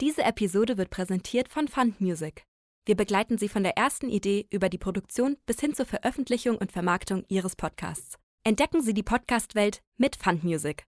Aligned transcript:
Diese 0.00 0.24
Episode 0.24 0.76
wird 0.76 0.90
präsentiert 0.90 1.48
von 1.48 1.68
Fund 1.68 2.00
Music. 2.00 2.42
Wir 2.84 2.96
begleiten 2.96 3.38
Sie 3.38 3.48
von 3.48 3.62
der 3.62 3.76
ersten 3.76 4.08
Idee 4.08 4.44
über 4.50 4.68
die 4.68 4.76
Produktion 4.76 5.36
bis 5.46 5.60
hin 5.60 5.72
zur 5.72 5.86
Veröffentlichung 5.86 6.56
und 6.56 6.72
Vermarktung 6.72 7.24
Ihres 7.28 7.54
Podcasts. 7.54 8.18
Entdecken 8.42 8.82
Sie 8.82 8.92
die 8.92 9.04
Podcast-Welt 9.04 9.82
mit 9.96 10.16
Fund 10.16 10.42
Music. 10.42 10.84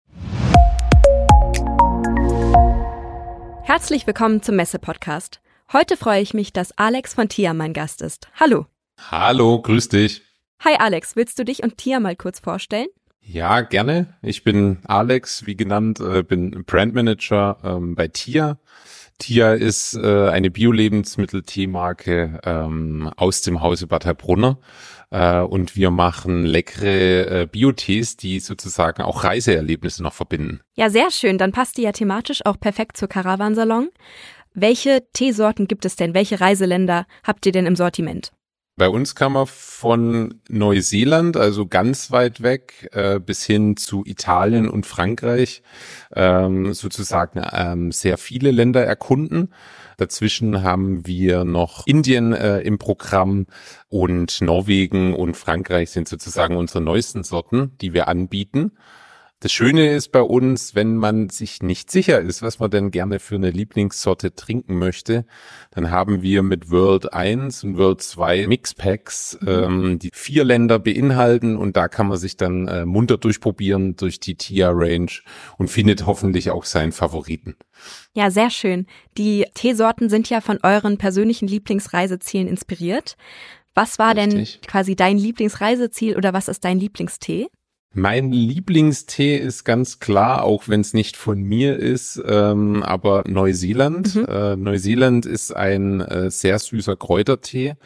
Herzlich 3.62 4.08
willkommen 4.08 4.42
zum 4.42 4.56
Messe-Podcast. 4.56 5.41
Heute 5.73 5.96
freue 5.96 6.20
ich 6.20 6.34
mich, 6.34 6.52
dass 6.52 6.77
Alex 6.77 7.14
von 7.14 7.29
TIA 7.29 7.54
mein 7.54 7.75
Gast 7.75 8.02
ist. 8.02 8.29
Hallo. 8.41 8.66
Hallo, 8.98 9.62
grüß 9.62 9.88
dich. 9.88 10.23
Hi 10.64 10.75
Alex, 10.80 11.14
willst 11.14 11.38
du 11.38 11.45
dich 11.45 11.62
und 11.62 11.79
TIA 11.79 12.00
mal 12.00 12.16
kurz 12.16 12.41
vorstellen? 12.41 12.88
Ja, 13.29 13.62
gerne. 13.62 14.06
Ich 14.22 14.45
bin 14.45 14.79
Alex, 14.86 15.46
wie 15.46 15.56
genannt, 15.56 15.98
äh, 15.98 16.22
bin 16.22 16.64
Brandmanager 16.64 17.59
ähm, 17.64 17.96
bei 17.96 18.06
TIA. 18.06 18.59
TIA 19.18 19.54
ist 19.54 19.95
äh, 19.95 20.29
eine 20.29 20.50
Bio-Lebensmittel-Teemarke 20.50 22.41
ähm, 22.45 23.10
aus 23.16 23.42
dem 23.42 23.62
Hause 23.62 23.88
Bad 23.88 24.06
Heilbrunner. 24.06 24.59
Äh, 25.10 25.41
und 25.41 25.74
wir 25.74 25.91
machen 25.91 26.45
leckere 26.45 27.42
äh, 27.42 27.46
Bio-Tees, 27.51 28.16
die 28.16 28.38
sozusagen 28.38 29.02
auch 29.02 29.24
Reiseerlebnisse 29.24 30.04
noch 30.04 30.12
verbinden. 30.12 30.60
Ja, 30.74 30.88
sehr 30.88 31.10
schön. 31.10 31.37
Dann 31.37 31.51
passt 31.51 31.79
die 31.79 31.82
ja 31.82 31.93
thematisch 31.93 32.46
auch 32.46 32.60
perfekt 32.60 32.96
zur 32.96 33.09
Caravansalon. 33.09 33.88
Welche 34.54 35.02
Teesorten 35.12 35.66
gibt 35.66 35.84
es 35.84 35.96
denn? 35.96 36.15
Welche 36.15 36.40
Reiseländer 36.40 37.06
habt 37.24 37.45
ihr 37.45 37.52
denn 37.52 37.66
im 37.66 37.77
Sortiment? 37.77 38.32
Bei 38.79 38.91
uns 38.91 39.15
kann 39.15 39.33
man 39.33 39.47
von 39.47 40.43
Neuseeland, 40.51 41.39
also 41.39 41.66
ganz 41.66 42.11
weit 42.11 42.43
weg, 42.43 42.91
äh, 42.93 43.19
bis 43.19 43.43
hin 43.43 43.79
zu 43.79 44.05
Italien 44.05 44.69
und 44.69 44.85
Frankreich 44.85 45.62
ähm, 46.15 46.75
sozusagen 46.75 47.43
ähm, 47.52 47.91
sehr 47.91 48.19
viele 48.19 48.51
Länder 48.51 48.85
erkunden. 48.85 49.55
Dazwischen 49.97 50.62
haben 50.62 51.07
wir 51.07 51.45
noch 51.45 51.87
Indien 51.87 52.35
äh, 52.35 52.59
im 52.61 52.77
Programm 52.77 53.46
und 53.88 54.43
Norwegen 54.43 55.15
und 55.15 55.38
Frankreich 55.38 55.88
sind 55.88 56.07
sozusagen 56.07 56.55
unsere 56.55 56.83
neuesten 56.83 57.24
Sorten, 57.24 57.79
die 57.80 57.95
wir 57.95 58.09
anbieten. 58.09 58.73
Das 59.40 59.52
Schöne 59.52 59.95
ist 59.95 60.12
bei 60.12 60.23
uns, 60.23 60.74
wenn 60.74 60.96
man 60.96 61.29
sich 61.29 61.62
nicht 61.62 61.90
sicher 61.90 62.20
ist, 62.20 62.40
was 62.40 62.59
man 62.59 62.70
denn 62.70 62.90
gerne 62.90 63.18
für 63.18 63.34
eine 63.34 63.51
Lieblingssorte 63.51 64.34
trinken 64.34 64.78
möchte, 64.78 65.26
dann 65.72 65.91
haben 65.91 66.22
wir 66.22 66.43
mit 66.43 66.70
World 66.70 67.12
1 67.12 67.62
und 67.65 67.76
World 67.76 68.00
2 68.00 68.47
Mixpacks, 68.47 69.38
ähm, 69.47 69.98
die 69.98 70.09
vier 70.15 70.43
Länder 70.43 70.78
beinhalten 70.78 71.59
und 71.59 71.76
da 71.76 71.88
kann 71.88 72.09
man 72.09 72.16
sich 72.16 72.38
dann 72.38 72.66
äh, 72.66 72.87
munter 72.87 73.19
durchprobieren 73.19 73.97
durch 73.97 74.20
die 74.20 74.37
TIA 74.37 74.70
Range 74.72 75.12
und 75.59 75.69
findet 75.69 76.06
hoffentlich 76.06 76.50
auch 76.50 76.65
seinen 76.65 76.93
Favoriten. 76.93 77.56
Ja, 78.15 78.31
sehr 78.31 78.48
schön. 78.48 78.87
Die 79.19 79.44
Teesorten 79.53 80.09
sind 80.09 80.31
ja 80.31 80.41
von 80.41 80.60
euren 80.62 80.97
persönlichen 80.97 81.47
Lieblingsreisezielen 81.47 82.48
inspiriert. 82.48 83.19
Was 83.75 83.98
war 83.98 84.16
Richtig. 84.16 84.60
denn 84.60 84.71
quasi 84.71 84.97
dein 84.97 85.19
Lieblingsreiseziel 85.19 86.16
oder 86.16 86.32
was 86.32 86.48
ist 86.48 86.65
dein 86.65 86.78
Lieblingstee? 86.78 87.48
Mein 87.92 88.31
Lieblingstee 88.31 89.38
ist 89.38 89.65
ganz 89.65 90.00
klar, 90.00 90.44
auch 90.44 90.69
wenn 90.69 90.82
es 90.82 90.92
nicht 90.92 91.16
von 91.16 91.42
mir 91.42 91.78
ist, 91.78 92.22
ähm, 92.26 92.82
aber 92.82 93.25
Neuseeland. 93.26 94.15
Mhm. 94.15 94.25
Äh, 94.26 94.56
Neuseeland 94.56 95.25
ist 95.25 95.56
ein 95.56 96.03
äh, 96.03 96.31
sehr 96.31 96.59
süßer 96.59 96.97
Kräutertee, 96.97 97.76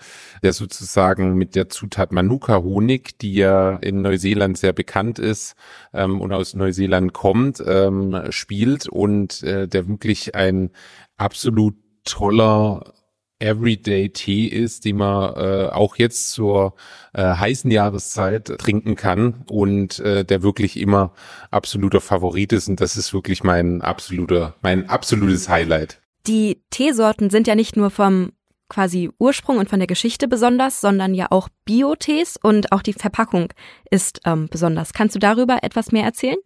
der 0.43 0.53
sozusagen 0.53 1.35
mit 1.35 1.55
der 1.55 1.69
Zutat 1.69 2.11
Manuka 2.11 2.57
Honig, 2.61 3.21
die 3.21 3.35
ja 3.35 3.77
in 3.77 4.03
Neuseeland 4.03 4.59
sehr 4.59 4.73
bekannt 4.73 5.21
ist 5.21 5.55
ähm, 5.93 6.21
und 6.21 6.33
aus 6.33 6.55
Neuseeland 6.55 7.13
kommt, 7.13 7.63
ähm, 7.65 8.21
spielt 8.31 8.89
und 8.89 9.45
äh, 9.45 9.69
der 9.69 9.87
wirklich 9.87 10.35
ein 10.35 10.71
absolut 11.19 11.77
toller 12.05 12.95
Everyday 13.41 14.11
Tee 14.11 14.47
ist, 14.47 14.85
die 14.85 14.93
man 14.93 15.35
äh, 15.35 15.69
auch 15.71 15.97
jetzt 15.97 16.31
zur 16.31 16.75
äh, 17.13 17.23
heißen 17.23 17.71
Jahreszeit 17.71 18.47
trinken 18.59 18.95
kann 18.95 19.45
und 19.51 19.99
äh, 20.01 20.25
der 20.25 20.43
wirklich 20.43 20.79
immer 20.79 21.13
absoluter 21.51 22.01
Favorit 22.01 22.53
ist 22.53 22.69
und 22.69 22.81
das 22.81 22.97
ist 22.97 23.13
wirklich 23.13 23.43
mein 23.43 23.83
absoluter, 23.83 24.55
mein 24.63 24.89
absolutes 24.89 25.49
Highlight. 25.49 26.01
Die 26.27 26.63
Teesorten 26.71 27.31
sind 27.31 27.47
ja 27.47 27.55
nicht 27.55 27.77
nur 27.77 27.91
vom 27.91 28.33
quasi 28.69 29.11
Ursprung 29.19 29.59
und 29.59 29.69
von 29.69 29.81
der 29.81 29.89
Geschichte 29.89 30.29
besonders, 30.29 30.81
sondern 30.81 31.13
ja 31.13 31.27
auch 31.31 31.49
Bio-Tees 31.65 32.39
und 32.43 32.73
auch 32.73 32.83
die 32.83 32.93
Verpackung 32.93 33.53
ist 33.91 34.21
ähm, 34.25 34.49
besonders. 34.51 34.93
Kannst 34.95 35.15
du 35.15 35.19
darüber 35.19 35.59
etwas 35.63 35.93
mehr 35.93 36.05
erzählen? 36.05 36.39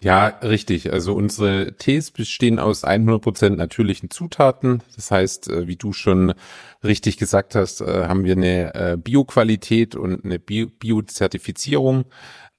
Ja, 0.00 0.26
richtig. 0.42 0.92
Also 0.92 1.14
unsere 1.14 1.74
Tees 1.76 2.10
bestehen 2.10 2.58
aus 2.58 2.84
100% 2.84 3.50
natürlichen 3.50 4.10
Zutaten. 4.10 4.82
Das 4.96 5.10
heißt, 5.10 5.50
äh, 5.50 5.68
wie 5.68 5.76
du 5.76 5.92
schon 5.92 6.32
richtig 6.82 7.18
gesagt 7.18 7.54
hast, 7.54 7.82
äh, 7.82 8.06
haben 8.06 8.24
wir 8.24 8.32
eine 8.32 8.74
äh, 8.74 8.96
Bioqualität 8.96 9.96
und 9.96 10.24
eine 10.24 10.38
Bio-Zertifizierung. 10.38 12.06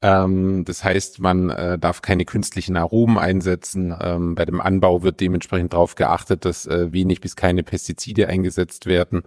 Ähm, 0.03 0.65
das 0.65 0.83
heißt, 0.83 1.19
man 1.19 1.47
darf 1.79 2.01
keine 2.03 2.25
künstlichen 2.25 2.77
Aromen 2.77 3.17
einsetzen. 3.17 3.95
Ähm, 3.99 4.35
bei 4.35 4.45
dem 4.45 4.61
Anbau 4.61 5.01
wird 5.01 5.19
dementsprechend 5.19 5.73
darauf 5.73 5.95
geachtet, 5.95 6.45
dass 6.45 6.67
wenig 6.69 7.21
bis 7.21 7.35
keine 7.35 7.63
Pestizide 7.63 8.27
eingesetzt 8.27 8.85
werden. 8.85 9.23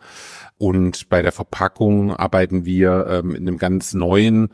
Und 0.57 1.09
bei 1.09 1.23
der 1.23 1.33
Verpackung 1.33 2.15
arbeiten 2.15 2.65
wir 2.65 3.07
ähm, 3.09 3.35
in 3.35 3.49
einem 3.49 3.59
ganz 3.59 3.95
neuen 3.95 4.51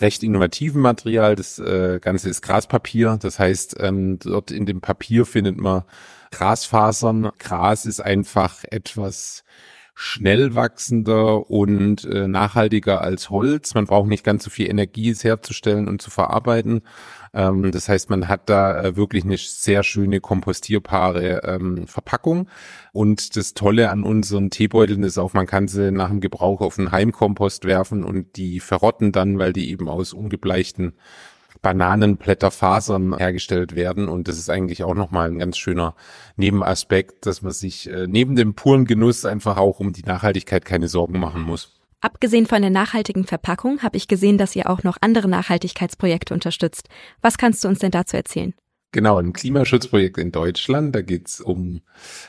recht 0.00 0.22
innovativen 0.22 0.80
Material. 0.82 1.36
Das 1.36 1.58
äh, 1.58 1.98
Ganze 2.00 2.28
ist 2.28 2.42
Graspapier. 2.42 3.18
Das 3.20 3.38
heißt, 3.38 3.76
ähm, 3.80 4.18
dort 4.18 4.50
in 4.50 4.66
dem 4.66 4.80
Papier 4.80 5.26
findet 5.26 5.58
man 5.58 5.84
Grasfasern. 6.30 7.30
Gras 7.38 7.86
ist 7.86 8.00
einfach 8.00 8.64
etwas 8.70 9.44
schnell 9.98 10.54
wachsender 10.54 11.50
und 11.50 12.04
äh, 12.04 12.28
nachhaltiger 12.28 13.00
als 13.00 13.30
Holz. 13.30 13.74
Man 13.74 13.86
braucht 13.86 14.08
nicht 14.08 14.24
ganz 14.24 14.44
so 14.44 14.50
viel 14.50 14.68
Energie, 14.68 15.08
es 15.08 15.24
herzustellen 15.24 15.88
und 15.88 16.02
zu 16.02 16.10
verarbeiten. 16.10 16.82
Ähm, 17.32 17.72
das 17.72 17.88
heißt, 17.88 18.10
man 18.10 18.28
hat 18.28 18.50
da 18.50 18.78
äh, 18.78 18.96
wirklich 18.96 19.24
eine 19.24 19.38
sehr 19.38 19.82
schöne 19.82 20.20
kompostierbare 20.20 21.40
ähm, 21.44 21.86
Verpackung. 21.86 22.50
Und 22.92 23.36
das 23.36 23.54
Tolle 23.54 23.88
an 23.90 24.02
unseren 24.02 24.50
Teebeuteln 24.50 25.02
ist 25.02 25.16
auch, 25.16 25.32
man 25.32 25.46
kann 25.46 25.66
sie 25.66 25.90
nach 25.90 26.10
dem 26.10 26.20
Gebrauch 26.20 26.60
auf 26.60 26.78
einen 26.78 26.92
Heimkompost 26.92 27.64
werfen 27.64 28.04
und 28.04 28.36
die 28.36 28.60
verrotten 28.60 29.12
dann, 29.12 29.38
weil 29.38 29.54
die 29.54 29.70
eben 29.70 29.88
aus 29.88 30.12
ungebleichten 30.12 30.92
Bananenblätterfasern 31.62 33.16
hergestellt 33.16 33.74
werden. 33.74 34.08
Und 34.08 34.28
das 34.28 34.38
ist 34.38 34.50
eigentlich 34.50 34.84
auch 34.84 34.94
nochmal 34.94 35.30
ein 35.30 35.38
ganz 35.38 35.58
schöner 35.58 35.94
Nebenaspekt, 36.36 37.26
dass 37.26 37.42
man 37.42 37.52
sich 37.52 37.90
äh, 37.90 38.06
neben 38.08 38.36
dem 38.36 38.54
puren 38.54 38.84
Genuss 38.84 39.24
einfach 39.24 39.56
auch 39.56 39.80
um 39.80 39.92
die 39.92 40.02
Nachhaltigkeit 40.02 40.64
keine 40.64 40.88
Sorgen 40.88 41.18
machen 41.18 41.42
muss. 41.42 41.72
Abgesehen 42.00 42.46
von 42.46 42.60
der 42.60 42.70
nachhaltigen 42.70 43.24
Verpackung 43.24 43.82
habe 43.82 43.96
ich 43.96 44.06
gesehen, 44.06 44.38
dass 44.38 44.54
ihr 44.54 44.70
auch 44.70 44.82
noch 44.82 44.98
andere 45.00 45.28
Nachhaltigkeitsprojekte 45.28 46.34
unterstützt. 46.34 46.88
Was 47.22 47.38
kannst 47.38 47.64
du 47.64 47.68
uns 47.68 47.78
denn 47.78 47.90
dazu 47.90 48.16
erzählen? 48.16 48.54
Genau, 48.96 49.18
ein 49.18 49.34
Klimaschutzprojekt 49.34 50.16
in 50.16 50.32
Deutschland. 50.32 50.94
Da 50.94 51.02
geht's 51.02 51.42
um 51.42 51.82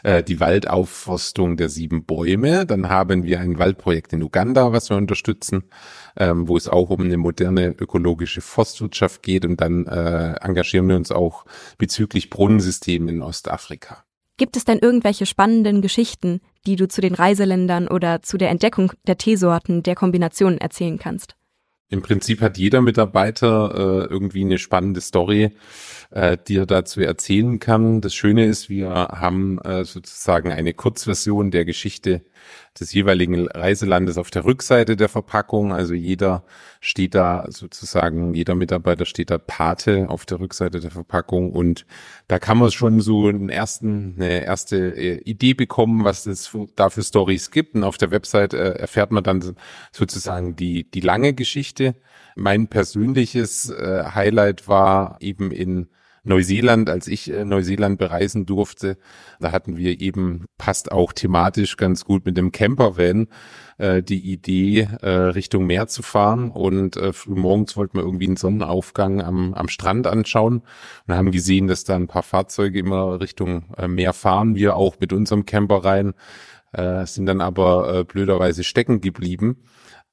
äh, 0.03 0.21
die 0.21 0.41
Waldaufforstung 0.41 1.55
der 1.55 1.69
sieben 1.69 2.03
Bäume. 2.03 2.65
Dann 2.65 2.89
haben 2.89 3.23
wir 3.23 3.39
ein 3.39 3.57
Waldprojekt 3.57 4.11
in 4.11 4.21
Uganda, 4.21 4.73
was 4.73 4.89
wir 4.89 4.97
unterstützen, 4.97 5.63
ähm, 6.17 6.49
wo 6.49 6.57
es 6.57 6.67
auch 6.67 6.89
um 6.89 7.03
eine 7.03 7.15
moderne 7.15 7.69
ökologische 7.69 8.41
Forstwirtschaft 8.41 9.23
geht. 9.23 9.45
Und 9.45 9.61
dann 9.61 9.87
äh, 9.87 10.33
engagieren 10.41 10.89
wir 10.89 10.97
uns 10.97 11.09
auch 11.09 11.45
bezüglich 11.77 12.29
Brunnensystemen 12.29 13.07
in 13.07 13.21
Ostafrika. 13.21 14.03
Gibt 14.35 14.57
es 14.57 14.65
denn 14.65 14.79
irgendwelche 14.79 15.25
spannenden 15.25 15.81
Geschichten, 15.81 16.41
die 16.65 16.75
du 16.75 16.89
zu 16.89 16.99
den 16.99 17.13
Reiseländern 17.13 17.87
oder 17.87 18.23
zu 18.23 18.37
der 18.37 18.49
Entdeckung 18.49 18.91
der 19.07 19.17
Teesorten, 19.17 19.83
der 19.83 19.95
Kombinationen 19.95 20.57
erzählen 20.57 20.99
kannst? 20.99 21.37
Im 21.89 22.01
Prinzip 22.01 22.41
hat 22.41 22.57
jeder 22.57 22.81
Mitarbeiter 22.81 23.73
äh, 23.73 24.11
irgendwie 24.11 24.41
eine 24.41 24.57
spannende 24.57 24.99
Story, 24.99 25.51
äh, 26.11 26.37
die 26.47 26.57
er 26.57 26.65
dazu 26.65 26.99
erzählen 26.99 27.59
kann. 27.59 28.01
Das 28.01 28.13
Schöne 28.13 28.45
ist, 28.45 28.69
wir 28.69 28.89
haben 28.89 29.59
äh, 29.59 29.85
sozusagen 29.85 30.51
eine 30.51 30.73
Kurzversion 30.73 31.49
der 31.49 31.63
Geschichte 31.63 32.23
des 32.79 32.93
jeweiligen 32.93 33.47
Reiselandes 33.47 34.17
auf 34.17 34.29
der 34.29 34.45
Rückseite 34.45 34.95
der 34.95 35.09
Verpackung. 35.09 35.73
Also 35.73 35.93
jeder 35.93 36.43
steht 36.79 37.15
da 37.15 37.45
sozusagen, 37.49 38.33
jeder 38.33 38.55
Mitarbeiter 38.55 39.05
steht 39.05 39.31
da 39.31 39.37
Pate 39.37 40.09
auf 40.09 40.25
der 40.25 40.39
Rückseite 40.39 40.79
der 40.79 40.91
Verpackung 40.91 41.51
und 41.51 41.85
da 42.27 42.39
kann 42.39 42.57
man 42.57 42.71
schon 42.71 43.01
so 43.01 43.27
einen 43.27 43.49
ersten, 43.49 44.15
eine 44.17 44.43
erste 44.43 44.77
äh, 44.95 45.21
Idee 45.23 45.53
bekommen, 45.53 46.03
was 46.03 46.25
es 46.25 46.55
da 46.75 46.89
für 46.89 47.03
Stories 47.03 47.51
gibt. 47.51 47.75
Und 47.75 47.83
auf 47.83 47.97
der 47.97 48.11
Website 48.11 48.53
äh, 48.53 48.73
erfährt 48.73 49.11
man 49.11 49.23
dann 49.23 49.55
sozusagen 49.91 50.55
die, 50.55 50.89
die 50.89 51.01
lange 51.01 51.33
Geschichte. 51.33 51.95
Mein 52.35 52.67
persönliches 52.67 53.69
äh, 53.69 54.03
Highlight 54.13 54.67
war 54.67 55.17
eben 55.19 55.51
in 55.51 55.87
Neuseeland, 56.27 56.89
als 56.89 57.07
ich 57.07 57.31
äh, 57.31 57.45
Neuseeland 57.45 57.97
bereisen 57.97 58.45
durfte, 58.45 58.97
da 59.39 59.51
hatten 59.51 59.77
wir 59.77 60.01
eben, 60.01 60.45
passt 60.57 60.91
auch 60.91 61.13
thematisch 61.13 61.77
ganz 61.77 62.05
gut 62.05 62.25
mit 62.25 62.37
dem 62.37 62.51
Campervan, 62.51 63.27
äh, 63.77 64.03
die 64.03 64.31
Idee, 64.31 64.87
äh, 65.01 65.09
Richtung 65.09 65.65
Meer 65.65 65.87
zu 65.87 66.03
fahren. 66.03 66.51
Und 66.51 66.97
äh, 66.97 67.13
frühmorgens 67.13 67.77
wollten 67.77 67.97
wir 67.97 68.03
irgendwie 68.03 68.27
einen 68.27 68.37
Sonnenaufgang 68.37 69.21
am, 69.21 69.53
am 69.53 69.69
Strand 69.69 70.07
anschauen. 70.07 70.63
Und 71.07 71.15
haben 71.15 71.31
gesehen, 71.31 71.67
dass 71.67 71.83
da 71.83 71.95
ein 71.95 72.07
paar 72.07 72.23
Fahrzeuge 72.23 72.79
immer 72.79 73.19
Richtung 73.21 73.73
äh, 73.77 73.87
Meer 73.87 74.13
fahren, 74.13 74.55
wir 74.55 74.75
auch 74.75 74.97
mit 74.99 75.13
unserem 75.13 75.45
Camper 75.45 75.85
rein, 75.85 76.13
äh, 76.73 77.05
sind 77.05 77.25
dann 77.25 77.41
aber 77.41 77.99
äh, 77.99 78.03
blöderweise 78.03 78.63
stecken 78.63 79.01
geblieben 79.01 79.57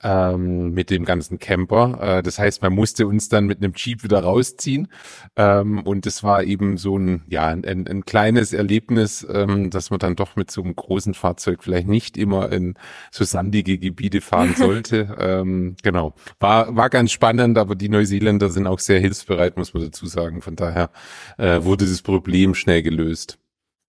ähm, 0.02 0.73
mit 0.73 0.91
dem 0.91 1.05
ganzen 1.05 1.38
Camper. 1.38 1.99
Äh, 2.19 2.23
das 2.23 2.38
heißt, 2.38 2.62
man 2.62 2.75
musste 2.75 3.06
uns 3.06 3.29
dann 3.29 3.46
mit 3.46 3.58
einem 3.58 3.73
Jeep 3.75 4.02
wieder 4.02 4.20
rausziehen. 4.23 4.88
Ähm, 5.37 5.82
und 5.82 6.06
das 6.06 6.23
war 6.23 6.43
eben 6.44 6.76
so 6.76 6.99
ein, 6.99 7.23
ja, 7.29 7.46
ein, 7.49 7.64
ein 7.64 8.05
kleines 8.05 8.52
Erlebnis, 8.52 9.26
ähm, 9.31 9.70
dass 9.70 9.91
man 9.91 9.99
dann 9.99 10.17
doch 10.17 10.37
mit 10.37 10.50
so 10.50 10.62
einem 10.62 10.76
großen 10.76 11.14
Fahrzeug 11.14 11.62
vielleicht 11.62 11.88
nicht 11.88 12.17
immer 12.17 12.50
in 12.52 12.75
so 13.11 13.25
sandige 13.25 13.79
Gebiete 13.79 14.20
fahren 14.20 14.55
sollte. 14.56 15.17
ähm, 15.19 15.76
genau. 15.82 16.14
War, 16.40 16.75
war 16.76 16.90
ganz 16.90 17.12
spannend, 17.12 17.58
aber 17.58 17.75
die 17.75 17.88
Neuseeländer 17.88 18.50
sind 18.50 18.67
auch 18.67 18.79
sehr 18.79 19.00
hilfsbereit, 19.00 19.56
muss 19.56 19.75
man 19.75 19.85
dazu 19.85 20.06
sagen. 20.06 20.43
Von 20.43 20.56
daher 20.56 20.90
äh, 21.38 21.62
wurde 21.62 21.87
das 21.87 22.02
Problem 22.02 22.55
schnell 22.55 22.82
gelöst. 22.82 23.38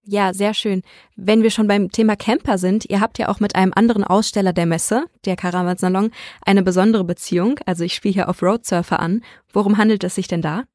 Ja, 0.08 0.34
sehr 0.34 0.54
schön. 0.54 0.84
Wenn 1.16 1.42
wir 1.42 1.50
schon 1.50 1.68
beim 1.68 1.92
Thema 1.92 2.16
Camper 2.16 2.60
sind, 2.60 2.86
ihr 2.88 3.02
habt 3.02 3.18
ja 3.18 3.28
auch 3.28 3.40
mit 3.40 3.56
einem 3.56 3.74
anderen 3.76 4.04
Aussteller 4.04 4.54
der 4.54 4.68
Messe, 4.68 5.06
der 5.26 5.36
Caravan 5.36 5.78
Salon, 5.78 6.12
eine 6.46 6.62
besondere 6.62 7.04
Beziehung. 7.04 7.60
Also 7.66 7.84
ich 7.84 7.96
spiele 7.96 8.14
hier 8.14 8.30
auf 8.30 8.44
Roadsurfer 8.44 9.00
an. 9.00 9.22
Worum 9.52 9.78
handelt 9.78 10.04
es 10.04 10.14
sich 10.14 10.28
denn 10.28 10.44
da? 10.44 10.66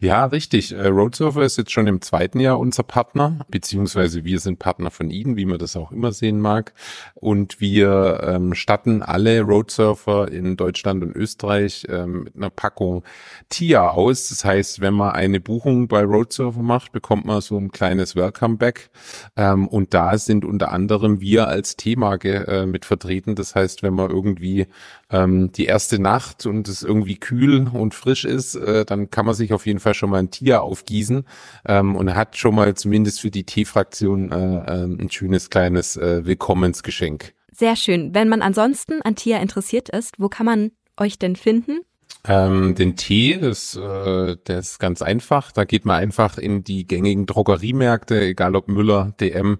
Ja, 0.00 0.24
richtig. 0.24 0.72
Äh, 0.72 0.86
Roadsurfer 0.86 1.42
ist 1.42 1.58
jetzt 1.58 1.72
schon 1.72 1.86
im 1.86 2.00
zweiten 2.00 2.40
Jahr 2.40 2.58
unser 2.58 2.82
Partner, 2.82 3.44
beziehungsweise 3.48 4.24
wir 4.24 4.40
sind 4.40 4.58
Partner 4.58 4.90
von 4.90 5.10
ihnen, 5.10 5.36
wie 5.36 5.44
man 5.44 5.58
das 5.58 5.76
auch 5.76 5.92
immer 5.92 6.12
sehen 6.12 6.40
mag. 6.40 6.72
Und 7.14 7.60
wir 7.60 8.20
ähm, 8.24 8.54
statten 8.54 9.02
alle 9.02 9.42
Roadsurfer 9.42 10.30
in 10.30 10.56
Deutschland 10.56 11.02
und 11.02 11.14
Österreich 11.14 11.86
ähm, 11.88 12.24
mit 12.24 12.36
einer 12.36 12.50
Packung 12.50 13.04
TIA 13.48 13.90
aus. 13.90 14.28
Das 14.30 14.44
heißt, 14.44 14.80
wenn 14.80 14.94
man 14.94 15.12
eine 15.12 15.40
Buchung 15.40 15.88
bei 15.88 16.02
Roadsurfer 16.02 16.62
macht, 16.62 16.92
bekommt 16.92 17.26
man 17.26 17.40
so 17.40 17.58
ein 17.58 17.70
kleines 17.70 18.16
Welcome-Back. 18.16 18.90
Ähm, 19.36 19.68
und 19.68 19.92
da 19.94 20.16
sind 20.18 20.44
unter 20.44 20.72
anderem 20.72 21.20
wir 21.20 21.48
als 21.48 21.76
T-Marke 21.76 22.46
äh, 22.46 22.66
mit 22.66 22.84
vertreten. 22.84 23.34
Das 23.34 23.54
heißt, 23.54 23.82
wenn 23.82 23.94
man 23.94 24.10
irgendwie 24.10 24.66
ähm, 25.10 25.52
die 25.52 25.66
erste 25.66 25.98
Nacht 25.98 26.46
und 26.46 26.68
es 26.68 26.82
irgendwie 26.82 27.16
kühl 27.16 27.68
und 27.72 27.94
frisch 27.94 28.24
ist, 28.24 28.54
äh, 28.54 28.84
dann 28.84 29.10
kann 29.10 29.26
man 29.26 29.34
sich 29.34 29.52
auf 29.52 29.66
jeden 29.66 29.80
Fall 29.80 29.94
schon 29.94 30.10
mal 30.10 30.18
ein 30.18 30.30
Tier 30.30 30.62
aufgießen 30.62 31.24
ähm, 31.66 31.96
und 31.96 32.14
hat 32.14 32.36
schon 32.36 32.54
mal 32.54 32.74
zumindest 32.74 33.20
für 33.20 33.30
die 33.30 33.44
T-Fraktion 33.44 34.30
äh, 34.30 34.36
äh, 34.36 34.84
ein 34.84 35.10
schönes 35.10 35.50
kleines 35.50 35.96
äh, 35.96 36.24
Willkommensgeschenk. 36.24 37.34
Sehr 37.52 37.76
schön. 37.76 38.14
Wenn 38.14 38.28
man 38.28 38.42
ansonsten 38.42 39.02
an 39.02 39.16
Tia 39.16 39.38
interessiert 39.38 39.88
ist, 39.88 40.14
wo 40.18 40.28
kann 40.28 40.46
man 40.46 40.70
euch 40.96 41.18
denn 41.18 41.36
finden? 41.36 41.80
Ähm, 42.26 42.74
den 42.74 42.96
Tee, 42.96 43.38
das, 43.38 43.74
äh, 43.76 44.36
der 44.36 44.58
ist 44.58 44.78
ganz 44.78 45.00
einfach. 45.00 45.52
Da 45.52 45.64
geht 45.64 45.86
man 45.86 45.96
einfach 45.96 46.36
in 46.36 46.62
die 46.62 46.86
gängigen 46.86 47.24
Drogeriemärkte, 47.24 48.20
egal 48.20 48.56
ob 48.56 48.68
Müller, 48.68 49.14
DM 49.20 49.58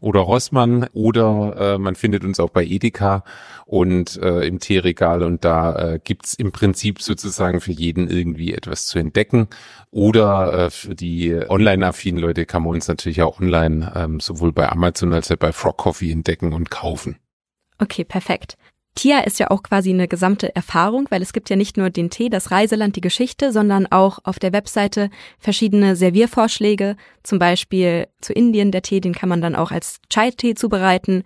oder 0.00 0.20
Rossmann, 0.20 0.88
oder 0.92 1.74
äh, 1.74 1.78
man 1.78 1.94
findet 1.94 2.24
uns 2.24 2.40
auch 2.40 2.50
bei 2.50 2.64
Edeka 2.64 3.22
und 3.64 4.16
äh, 4.16 4.40
im 4.40 4.58
Teeregal. 4.58 5.22
Und 5.22 5.44
da 5.44 5.76
äh, 5.76 6.00
gibt's 6.02 6.34
im 6.34 6.50
Prinzip 6.50 7.00
sozusagen 7.00 7.60
für 7.60 7.72
jeden 7.72 8.10
irgendwie 8.10 8.54
etwas 8.54 8.86
zu 8.86 8.98
entdecken. 8.98 9.46
Oder 9.92 10.52
äh, 10.52 10.70
für 10.70 10.96
die 10.96 11.32
online-affinen 11.48 12.20
Leute 12.20 12.44
kann 12.44 12.64
man 12.64 12.74
uns 12.74 12.88
natürlich 12.88 13.22
auch 13.22 13.40
online 13.40 13.92
ähm, 13.94 14.18
sowohl 14.18 14.52
bei 14.52 14.68
Amazon 14.68 15.12
als 15.12 15.30
auch 15.30 15.36
bei 15.36 15.52
Frog 15.52 15.76
Coffee 15.76 16.10
entdecken 16.10 16.54
und 16.54 16.72
kaufen. 16.72 17.18
Okay, 17.78 18.04
perfekt. 18.04 18.56
TIA 18.94 19.20
ist 19.20 19.38
ja 19.38 19.50
auch 19.50 19.62
quasi 19.62 19.90
eine 19.90 20.08
gesamte 20.08 20.54
Erfahrung, 20.54 21.06
weil 21.10 21.22
es 21.22 21.32
gibt 21.32 21.48
ja 21.48 21.56
nicht 21.56 21.76
nur 21.76 21.90
den 21.90 22.10
Tee, 22.10 22.28
das 22.28 22.50
Reiseland, 22.50 22.96
die 22.96 23.00
Geschichte, 23.00 23.52
sondern 23.52 23.86
auch 23.86 24.18
auf 24.24 24.38
der 24.38 24.52
Webseite 24.52 25.10
verschiedene 25.38 25.96
Serviervorschläge. 25.96 26.96
Zum 27.22 27.38
Beispiel 27.38 28.08
zu 28.20 28.32
Indien 28.32 28.72
der 28.72 28.82
Tee, 28.82 29.00
den 29.00 29.14
kann 29.14 29.28
man 29.28 29.40
dann 29.40 29.56
auch 29.56 29.70
als 29.70 30.00
Chai-Tee 30.10 30.54
zubereiten. 30.54 31.24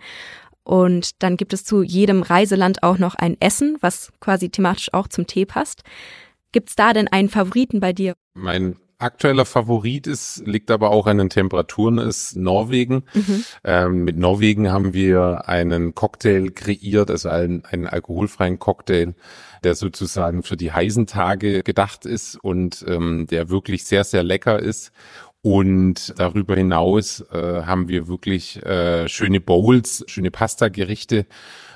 Und 0.63 1.23
dann 1.23 1.37
gibt 1.37 1.53
es 1.53 1.65
zu 1.65 1.83
jedem 1.83 2.23
Reiseland 2.23 2.83
auch 2.83 2.99
noch 2.99 3.15
ein 3.15 3.37
Essen, 3.41 3.77
was 3.81 4.13
quasi 4.21 4.51
thematisch 4.51 4.93
auch 4.93 5.09
zum 5.09 5.27
Tee 5.27 5.45
passt. 5.45 5.83
Gibt's 6.53 6.77
da 6.77 6.93
denn 6.93 7.09
einen 7.09 7.29
Favoriten 7.29 7.81
bei 7.81 7.93
dir? 7.93 8.15
Mein 8.35 8.77
aktueller 8.99 9.45
Favorit 9.45 10.07
ist, 10.07 10.47
liegt 10.47 10.71
aber 10.71 10.91
auch 10.91 11.07
an 11.07 11.19
den 11.19 11.31
Temperaturen, 11.31 11.99
ist 11.99 12.37
Norwegen. 12.37 13.05
Mhm. 13.15 13.45
Ähm, 13.65 14.05
mit 14.05 14.19
Norwegen 14.19 14.71
haben 14.71 14.95
wir 14.95 15.49
einen 15.49 15.95
Cocktail 15.95 16.51
kreiert, 16.51 17.11
also 17.11 17.29
einen, 17.29 17.65
einen 17.65 17.87
alkoholfreien 17.87 18.59
Cocktail, 18.59 19.15
der 19.63 19.75
sozusagen 19.75 20.43
für 20.43 20.57
die 20.57 20.73
heißen 20.73 21.07
Tage 21.07 21.63
gedacht 21.63 22.07
ist 22.07 22.37
und 22.37 22.85
ähm, 22.89 23.27
der 23.31 23.51
wirklich 23.51 23.85
sehr, 23.85 24.05
sehr 24.05 24.23
lecker 24.23 24.59
ist. 24.59 24.93
Und 25.43 26.15
darüber 26.17 26.57
hinaus 26.57 27.21
äh, 27.31 27.63
haben 27.65 27.89
wir 27.89 28.09
wirklich 28.09 28.65
äh, 28.65 29.09
schöne 29.09 29.41
Bowls, 29.41 30.03
schöne 30.07 30.31
Pasta-Gerichte. 30.31 31.27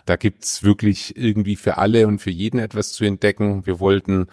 Da 0.06 0.16
gibt's 0.16 0.62
wirklich 0.62 1.18
irgendwie 1.18 1.54
für 1.54 1.76
alle 1.76 2.06
und 2.06 2.18
für 2.18 2.30
jeden 2.30 2.60
etwas 2.60 2.92
zu 2.92 3.04
entdecken. 3.04 3.66
Wir 3.66 3.78
wollten 3.78 4.28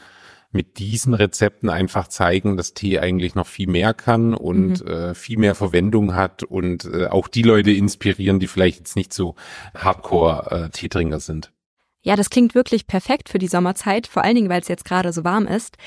mit 0.55 0.79
diesen 0.79 1.13
Rezepten 1.13 1.69
einfach 1.69 2.07
zeigen, 2.07 2.57
dass 2.57 2.73
Tee 2.73 2.99
eigentlich 2.99 3.35
noch 3.35 3.45
viel 3.45 3.67
mehr 3.67 3.93
kann 3.93 4.33
und 4.33 4.83
mhm. 4.83 4.91
äh, 4.91 5.13
viel 5.13 5.37
mehr 5.37 5.53
Verwendung 5.53 6.15
hat 6.15 6.41
und 6.41 6.85
äh, 6.85 7.07
auch 7.07 7.27
die 7.27 7.43
Leute 7.43 7.71
inspirieren, 7.71 8.39
die 8.39 8.47
vielleicht 8.47 8.79
jetzt 8.79 8.95
nicht 8.95 9.13
so 9.13 9.35
Hardcore-Teetrinker 9.75 11.17
äh, 11.17 11.19
sind. 11.19 11.51
Ja, 12.01 12.15
das 12.15 12.29
klingt 12.29 12.55
wirklich 12.55 12.87
perfekt 12.87 13.29
für 13.29 13.39
die 13.39 13.47
Sommerzeit, 13.47 14.07
vor 14.07 14.23
allen 14.23 14.35
Dingen, 14.35 14.49
weil 14.49 14.61
es 14.61 14.67
jetzt 14.67 14.85
gerade 14.85 15.11
so 15.11 15.23
warm 15.23 15.47
ist. 15.47 15.77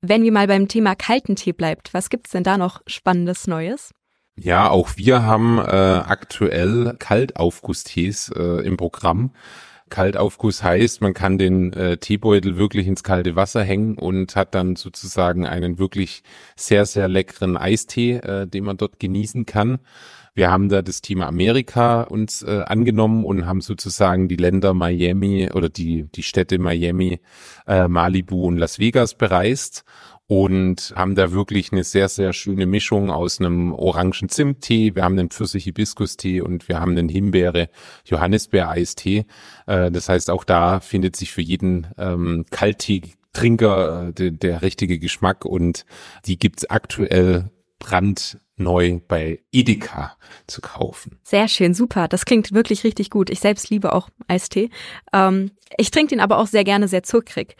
Wenn 0.00 0.22
wir 0.22 0.32
mal 0.32 0.46
beim 0.46 0.68
Thema 0.68 0.94
kalten 0.94 1.36
Tee 1.36 1.52
bleibt, 1.52 1.94
was 1.94 2.10
gibt's 2.10 2.30
denn 2.30 2.44
da 2.44 2.58
noch 2.58 2.82
Spannendes 2.86 3.46
Neues? 3.46 3.92
Ja, 4.38 4.68
auch 4.68 4.90
wir 4.96 5.22
haben 5.22 5.58
äh, 5.58 5.62
aktuell 5.62 6.94
Kaltaufgusstees 6.98 8.30
äh, 8.36 8.66
im 8.66 8.76
Programm. 8.76 9.32
Kaltaufguss 9.88 10.62
heißt, 10.62 11.00
man 11.00 11.14
kann 11.14 11.38
den 11.38 11.72
äh, 11.72 11.96
Teebeutel 11.96 12.56
wirklich 12.56 12.86
ins 12.86 13.02
kalte 13.02 13.36
Wasser 13.36 13.62
hängen 13.62 13.96
und 13.96 14.34
hat 14.34 14.54
dann 14.54 14.76
sozusagen 14.76 15.46
einen 15.46 15.78
wirklich 15.78 16.22
sehr, 16.56 16.86
sehr 16.86 17.08
leckeren 17.08 17.56
Eistee, 17.56 18.14
äh, 18.16 18.46
den 18.46 18.64
man 18.64 18.76
dort 18.76 18.98
genießen 18.98 19.46
kann. 19.46 19.78
Wir 20.34 20.50
haben 20.50 20.68
da 20.68 20.82
das 20.82 21.00
Thema 21.00 21.26
Amerika 21.28 22.02
uns 22.02 22.42
äh, 22.42 22.62
angenommen 22.66 23.24
und 23.24 23.46
haben 23.46 23.62
sozusagen 23.62 24.28
die 24.28 24.36
Länder 24.36 24.74
Miami 24.74 25.50
oder 25.54 25.70
die, 25.70 26.04
die 26.14 26.22
Städte 26.22 26.58
Miami, 26.58 27.20
äh, 27.66 27.88
Malibu 27.88 28.46
und 28.46 28.58
Las 28.58 28.78
Vegas 28.78 29.14
bereist 29.14 29.84
und 30.28 30.92
haben 30.96 31.14
da 31.14 31.30
wirklich 31.32 31.72
eine 31.72 31.84
sehr, 31.84 32.08
sehr 32.08 32.32
schöne 32.32 32.64
Mischung 32.66 33.10
aus 33.10 33.38
einem 33.40 33.72
orangen 33.72 34.28
Zimttee, 34.28 34.92
wir 34.94 35.04
haben 35.04 35.18
einen 35.18 35.30
Pfirsich-Hibiskus-Tee 35.30 36.40
und 36.40 36.68
wir 36.68 36.80
haben 36.80 36.92
einen 36.92 37.08
Himbeere-Johannisbeer-Eistee. 37.08 39.26
Äh, 39.66 39.90
das 39.92 40.08
heißt, 40.08 40.30
auch 40.30 40.44
da 40.44 40.80
findet 40.80 41.16
sich 41.16 41.32
für 41.32 41.42
jeden 41.42 41.88
ähm, 41.96 42.44
Kalttee-Trinker 42.50 44.08
äh, 44.08 44.12
der, 44.12 44.30
der 44.32 44.62
richtige 44.62 44.98
Geschmack 44.98 45.44
und 45.44 45.86
die 46.26 46.38
gibt's 46.38 46.68
aktuell 46.68 47.50
brandneu 47.78 48.98
bei 49.06 49.38
Edeka 49.52 50.16
zu 50.48 50.60
kaufen. 50.60 51.20
Sehr 51.22 51.46
schön, 51.46 51.72
super. 51.74 52.08
Das 52.08 52.24
klingt 52.24 52.50
wirklich 52.52 52.82
richtig 52.82 53.10
gut. 53.10 53.30
Ich 53.30 53.38
selbst 53.40 53.70
liebe 53.70 53.92
auch 53.92 54.08
Eistee. 54.26 54.70
Ähm, 55.12 55.52
ich 55.76 55.92
trinke 55.92 56.10
den 56.10 56.20
aber 56.20 56.38
auch 56.38 56.48
sehr 56.48 56.64
gerne 56.64 56.88
sehr 56.88 57.04
zuckrig. 57.04 57.54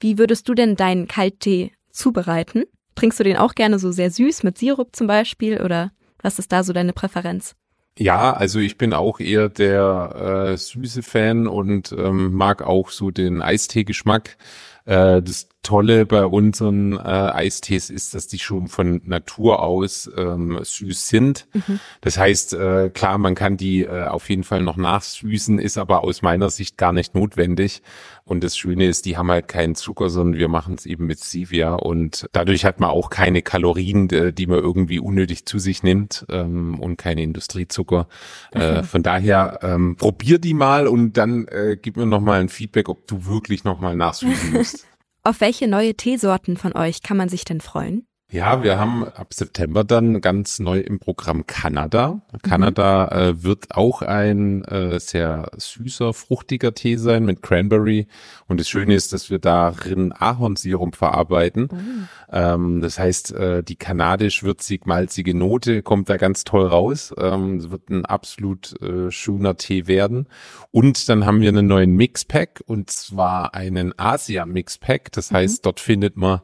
Wie 0.00 0.18
würdest 0.18 0.46
du 0.48 0.54
denn 0.54 0.76
deinen 0.76 1.06
Kalttee 1.06 1.72
zubereiten? 1.92 2.64
Trinkst 2.94 3.20
du 3.20 3.24
den 3.24 3.36
auch 3.36 3.54
gerne 3.54 3.78
so 3.78 3.92
sehr 3.92 4.10
süß 4.10 4.42
mit 4.42 4.58
Sirup 4.58 4.94
zum 4.94 5.06
Beispiel 5.06 5.60
oder 5.62 5.92
was 6.22 6.38
ist 6.38 6.52
da 6.52 6.62
so 6.62 6.72
deine 6.72 6.92
Präferenz? 6.92 7.54
Ja, 7.98 8.32
also 8.32 8.58
ich 8.58 8.78
bin 8.78 8.94
auch 8.94 9.20
eher 9.20 9.48
der 9.48 10.52
äh, 10.52 10.56
süße 10.56 11.02
Fan 11.02 11.46
und 11.46 11.92
ähm, 11.92 12.32
mag 12.32 12.62
auch 12.62 12.90
so 12.90 13.10
den 13.10 13.42
Eistee-Geschmack. 13.42 14.38
Äh, 14.86 15.20
das 15.22 15.48
Tolle 15.62 16.06
bei 16.06 16.26
unseren 16.26 16.94
äh, 16.94 16.98
Eistees 16.98 17.88
ist, 17.88 18.14
dass 18.14 18.26
die 18.26 18.40
schon 18.40 18.66
von 18.66 19.00
Natur 19.04 19.62
aus 19.62 20.10
ähm, 20.16 20.58
süß 20.60 21.08
sind. 21.08 21.46
Mhm. 21.52 21.78
Das 22.00 22.18
heißt, 22.18 22.54
äh, 22.54 22.90
klar, 22.90 23.18
man 23.18 23.36
kann 23.36 23.56
die 23.56 23.82
äh, 23.82 24.06
auf 24.06 24.28
jeden 24.28 24.42
Fall 24.42 24.62
noch 24.62 24.76
nachsüßen, 24.76 25.60
ist 25.60 25.78
aber 25.78 26.02
aus 26.02 26.22
meiner 26.22 26.50
Sicht 26.50 26.76
gar 26.78 26.92
nicht 26.92 27.14
notwendig. 27.14 27.82
Und 28.24 28.42
das 28.42 28.56
Schöne 28.56 28.86
ist, 28.86 29.04
die 29.06 29.16
haben 29.16 29.30
halt 29.30 29.48
keinen 29.48 29.74
Zucker, 29.74 30.08
sondern 30.08 30.38
wir 30.38 30.48
machen 30.48 30.74
es 30.74 30.86
eben 30.86 31.06
mit 31.06 31.20
Stevia 31.20 31.74
und 31.74 32.26
dadurch 32.32 32.64
hat 32.64 32.80
man 32.80 32.90
auch 32.90 33.10
keine 33.10 33.42
Kalorien, 33.42 34.10
äh, 34.10 34.32
die 34.32 34.46
man 34.46 34.58
irgendwie 34.58 34.98
unnötig 34.98 35.46
zu 35.46 35.58
sich 35.58 35.82
nimmt 35.82 36.24
ähm, 36.28 36.78
und 36.80 36.96
keine 36.96 37.22
Industriezucker. 37.22 38.08
Äh, 38.52 38.78
mhm. 38.78 38.84
von 38.84 39.02
daher 39.02 39.60
ähm, 39.62 39.96
probier 39.96 40.38
die 40.38 40.54
mal 40.54 40.88
und 40.88 41.16
dann 41.16 41.46
äh, 41.48 41.76
gib 41.80 41.96
mir 41.96 42.06
noch 42.06 42.20
mal 42.20 42.40
ein 42.40 42.48
Feedback, 42.48 42.88
ob 42.88 43.06
du 43.06 43.26
wirklich 43.26 43.64
noch 43.64 43.80
mal 43.80 43.96
nachsüßen 43.96 44.52
musst. 44.54 44.86
Auf 45.24 45.40
welche 45.40 45.68
neue 45.68 45.94
Teesorten 45.94 46.56
von 46.56 46.74
euch 46.74 47.00
kann 47.00 47.16
man 47.16 47.28
sich 47.28 47.44
denn 47.44 47.60
freuen? 47.60 48.08
Ja, 48.32 48.62
wir 48.62 48.78
haben 48.78 49.04
ab 49.04 49.34
September 49.34 49.84
dann 49.84 50.22
ganz 50.22 50.58
neu 50.58 50.80
im 50.80 50.98
Programm 50.98 51.46
Kanada. 51.46 52.22
Kanada 52.42 53.10
mhm. 53.12 53.18
äh, 53.18 53.42
wird 53.42 53.76
auch 53.76 54.00
ein 54.00 54.64
äh, 54.64 54.98
sehr 54.98 55.50
süßer, 55.54 56.14
fruchtiger 56.14 56.72
Tee 56.72 56.96
sein 56.96 57.26
mit 57.26 57.42
Cranberry. 57.42 58.06
Und 58.46 58.58
das 58.58 58.70
Schöne 58.70 58.94
ist, 58.94 59.12
dass 59.12 59.28
wir 59.28 59.38
darin 59.38 60.14
Ahornsirup 60.18 60.96
verarbeiten. 60.96 61.68
Mhm. 61.70 62.08
Ähm, 62.32 62.80
das 62.80 62.98
heißt, 62.98 63.34
äh, 63.34 63.62
die 63.62 63.76
kanadisch-würzig 63.76 64.86
malzige 64.86 65.34
Note 65.34 65.82
kommt 65.82 66.08
da 66.08 66.16
ganz 66.16 66.44
toll 66.44 66.66
raus. 66.66 67.12
Ähm, 67.18 67.56
es 67.56 67.70
wird 67.70 67.90
ein 67.90 68.06
absolut 68.06 68.80
äh, 68.80 69.10
schöner 69.10 69.58
Tee 69.58 69.86
werden. 69.86 70.26
Und 70.70 71.06
dann 71.10 71.26
haben 71.26 71.42
wir 71.42 71.50
einen 71.50 71.66
neuen 71.66 71.96
Mixpack 71.96 72.62
und 72.64 72.88
zwar 72.88 73.54
einen 73.54 73.92
Asia-Mixpack. 73.98 75.12
Das 75.12 75.32
heißt, 75.32 75.58
mhm. 75.58 75.64
dort 75.64 75.80
findet 75.80 76.16
man 76.16 76.40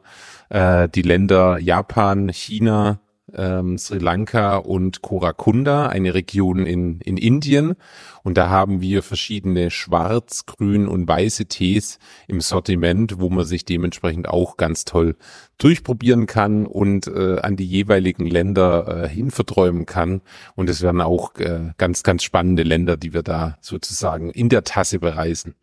äh, 0.49 0.89
die 0.89 1.01
Länder 1.01 1.59
Japan, 1.59 2.29
China, 2.29 2.99
ähm, 3.35 3.77
Sri 3.77 3.99
Lanka 3.99 4.57
und 4.57 5.01
Korakunda, 5.01 5.87
eine 5.87 6.13
Region 6.13 6.65
in, 6.65 6.99
in 7.01 7.17
Indien. 7.17 7.75
Und 8.23 8.37
da 8.37 8.49
haben 8.49 8.81
wir 8.81 9.03
verschiedene 9.03 9.71
schwarz, 9.71 10.45
grün 10.45 10.87
und 10.87 11.07
weiße 11.07 11.45
Tees 11.45 11.99
im 12.27 12.41
Sortiment, 12.41 13.19
wo 13.19 13.29
man 13.29 13.45
sich 13.45 13.65
dementsprechend 13.65 14.27
auch 14.27 14.57
ganz 14.57 14.85
toll 14.85 15.15
durchprobieren 15.57 16.25
kann 16.25 16.65
und 16.65 17.07
äh, 17.07 17.39
an 17.39 17.55
die 17.55 17.67
jeweiligen 17.67 18.25
Länder 18.25 19.03
äh, 19.03 19.09
hinverträumen 19.09 19.85
kann. 19.85 20.21
Und 20.55 20.69
es 20.69 20.81
werden 20.81 21.01
auch 21.01 21.35
äh, 21.35 21.71
ganz, 21.77 22.03
ganz 22.03 22.23
spannende 22.23 22.63
Länder, 22.63 22.97
die 22.97 23.13
wir 23.13 23.23
da 23.23 23.57
sozusagen 23.61 24.29
in 24.29 24.49
der 24.49 24.63
Tasse 24.63 24.99
bereisen. 24.99 25.55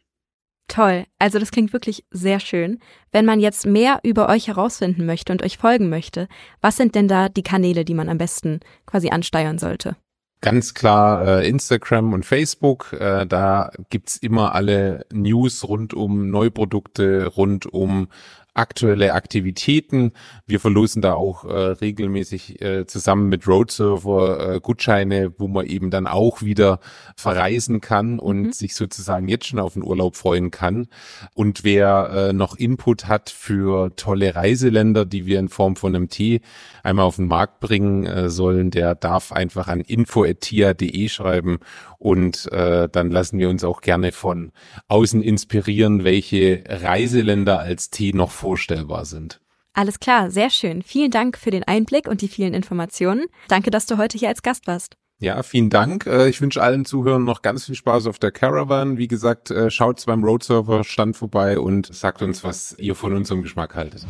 Toll. 0.68 1.04
Also 1.18 1.38
das 1.38 1.52
klingt 1.52 1.72
wirklich 1.72 2.04
sehr 2.10 2.40
schön. 2.40 2.80
Wenn 3.12 3.24
man 3.24 3.38
jetzt 3.38 3.66
mehr 3.66 4.00
über 4.02 4.28
euch 4.28 4.48
herausfinden 4.48 5.06
möchte 5.06 5.32
und 5.32 5.42
euch 5.42 5.58
folgen 5.58 5.88
möchte, 5.88 6.28
was 6.60 6.76
sind 6.76 6.94
denn 6.94 7.08
da 7.08 7.28
die 7.28 7.44
Kanäle, 7.44 7.84
die 7.84 7.94
man 7.94 8.08
am 8.08 8.18
besten 8.18 8.60
quasi 8.84 9.10
ansteuern 9.10 9.58
sollte? 9.58 9.96
Ganz 10.40 10.74
klar 10.74 11.26
äh, 11.26 11.48
Instagram 11.48 12.12
und 12.12 12.26
Facebook. 12.26 12.92
Äh, 12.92 13.26
da 13.26 13.70
gibt's 13.90 14.16
immer 14.16 14.54
alle 14.54 15.06
News 15.12 15.66
rund 15.66 15.94
um 15.94 16.30
Neuprodukte, 16.30 17.26
rund 17.26 17.66
um 17.66 18.08
aktuelle 18.56 19.12
Aktivitäten. 19.12 20.12
Wir 20.46 20.60
verlosen 20.60 21.02
da 21.02 21.14
auch 21.14 21.44
äh, 21.44 21.52
regelmäßig 21.52 22.60
äh, 22.62 22.86
zusammen 22.86 23.28
mit 23.28 23.46
Roadsurfer 23.46 24.54
äh, 24.54 24.60
Gutscheine, 24.60 25.32
wo 25.38 25.48
man 25.48 25.66
eben 25.66 25.90
dann 25.90 26.06
auch 26.06 26.42
wieder 26.42 26.80
verreisen 27.16 27.80
kann 27.80 28.18
und 28.18 28.42
mhm. 28.42 28.52
sich 28.52 28.74
sozusagen 28.74 29.28
jetzt 29.28 29.46
schon 29.46 29.58
auf 29.58 29.74
den 29.74 29.84
Urlaub 29.84 30.16
freuen 30.16 30.50
kann. 30.50 30.88
Und 31.34 31.64
wer 31.64 32.10
äh, 32.10 32.32
noch 32.32 32.56
Input 32.56 33.06
hat 33.06 33.30
für 33.30 33.94
tolle 33.96 34.34
Reiseländer, 34.34 35.04
die 35.04 35.26
wir 35.26 35.38
in 35.38 35.48
Form 35.48 35.76
von 35.76 35.94
einem 35.94 36.08
Tee 36.08 36.40
einmal 36.82 37.04
auf 37.04 37.16
den 37.16 37.26
Markt 37.26 37.60
bringen 37.60 38.06
äh, 38.06 38.30
sollen, 38.30 38.70
der 38.70 38.94
darf 38.94 39.32
einfach 39.32 39.68
an 39.68 39.80
info.tia.de 39.80 41.08
schreiben 41.08 41.58
und 41.98 42.50
äh, 42.52 42.88
dann 42.90 43.10
lassen 43.10 43.38
wir 43.38 43.48
uns 43.48 43.64
auch 43.64 43.80
gerne 43.80 44.12
von 44.12 44.52
außen 44.88 45.22
inspirieren, 45.22 46.04
welche 46.04 46.64
Reiseländer 46.66 47.58
als 47.58 47.90
Tee 47.90 48.12
noch 48.12 48.30
vorstellbar 48.30 49.04
sind. 49.04 49.40
Alles 49.72 50.00
klar, 50.00 50.30
sehr 50.30 50.48
schön. 50.48 50.82
Vielen 50.82 51.10
Dank 51.10 51.36
für 51.36 51.50
den 51.50 51.64
Einblick 51.64 52.08
und 52.08 52.22
die 52.22 52.28
vielen 52.28 52.54
Informationen. 52.54 53.26
Danke, 53.48 53.70
dass 53.70 53.84
du 53.84 53.98
heute 53.98 54.16
hier 54.16 54.28
als 54.28 54.42
Gast 54.42 54.66
warst. 54.66 54.96
Ja, 55.18 55.42
vielen 55.42 55.70
Dank. 55.70 56.06
Äh, 56.06 56.28
ich 56.28 56.40
wünsche 56.40 56.62
allen 56.62 56.84
Zuhörern 56.84 57.24
noch 57.24 57.42
ganz 57.42 57.64
viel 57.64 57.74
Spaß 57.74 58.06
auf 58.06 58.18
der 58.18 58.32
Caravan. 58.32 58.98
Wie 58.98 59.08
gesagt, 59.08 59.50
äh, 59.50 59.70
schaut 59.70 60.04
beim 60.06 60.24
Roadserver 60.24 60.84
Stand 60.84 61.16
vorbei 61.16 61.58
und 61.58 61.94
sagt 61.94 62.22
uns, 62.22 62.44
was 62.44 62.74
ihr 62.78 62.94
von 62.94 63.14
unserem 63.14 63.42
Geschmack 63.42 63.74
haltet. 63.74 64.06